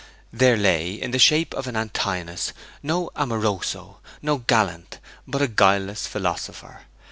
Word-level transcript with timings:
There 0.33 0.57
lay, 0.57 0.93
in 0.99 1.11
the 1.11 1.19
shape 1.19 1.53
of 1.53 1.67
an 1.67 1.75
Antinous, 1.75 2.53
no 2.81 3.11
amoroso, 3.15 3.99
no 4.23 4.39
gallant, 4.39 4.97
but 5.27 5.43
a 5.43 5.47
guileless 5.47 6.07
philosopher. 6.07 6.85